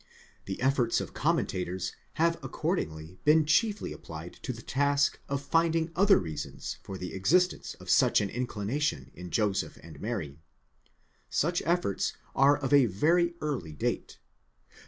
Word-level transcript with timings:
The 0.45 0.59
efforts 0.63 0.99
of 0.99 1.13
commentators 1.13 1.95
have 2.13 2.39
accordingly 2.43 3.19
been 3.23 3.45
chiefly 3.45 3.93
applied 3.93 4.33
to 4.41 4.51
the 4.51 4.63
task 4.63 5.19
of 5.29 5.43
finding 5.43 5.91
other 5.95 6.17
reasons 6.17 6.77
for 6.81 6.97
the 6.97 7.13
existence 7.13 7.75
of 7.75 7.87
such 7.87 8.19
an 8.19 8.31
inclination 8.31 9.11
in 9.13 9.29
Joseph 9.29 9.77
and 9.83 10.01
Mary. 10.01 10.39
Such 11.29 11.61
efforts 11.67 12.13
are 12.35 12.57
of 12.57 12.73
avery 12.73 13.35
early 13.43 13.73
date. 13.73 14.17